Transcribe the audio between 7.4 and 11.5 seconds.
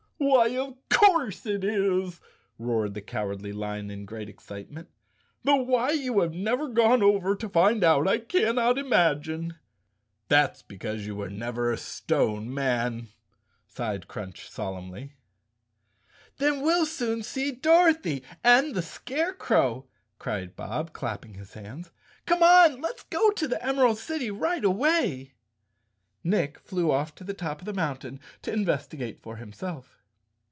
find out I cannot imagine!" "That's because you were